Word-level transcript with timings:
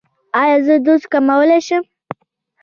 ایا 0.41 0.57
زه 0.65 0.75
دوز 0.85 1.01
کمولی 1.11 1.59
شم؟ 1.67 1.83